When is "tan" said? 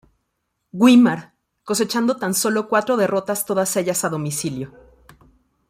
2.17-2.33